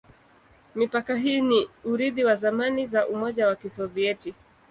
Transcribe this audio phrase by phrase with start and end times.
[0.75, 4.33] Mipaka hii ni urithi wa zamani za Umoja wa Kisovyeti.